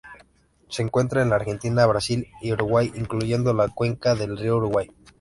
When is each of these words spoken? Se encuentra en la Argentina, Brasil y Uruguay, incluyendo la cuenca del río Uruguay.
Se 0.67 0.81
encuentra 0.81 1.21
en 1.21 1.29
la 1.29 1.35
Argentina, 1.35 1.85
Brasil 1.85 2.27
y 2.41 2.51
Uruguay, 2.53 2.91
incluyendo 2.95 3.53
la 3.53 3.67
cuenca 3.69 4.15
del 4.15 4.35
río 4.35 4.57
Uruguay. 4.57 4.89